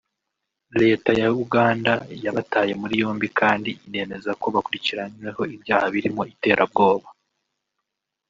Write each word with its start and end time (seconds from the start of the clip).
Leta 0.81 1.09
ya 1.21 1.27
Uganda 1.43 1.93
yabataye 2.23 2.73
muri 2.81 2.93
yombi 3.01 3.27
kandi 3.39 3.69
inemeza 3.85 4.31
ko 4.41 4.45
bakurikiranyweho 4.55 5.41
ibyaha 5.55 5.85
birimo 5.93 6.21
iterabwoba 6.33 7.07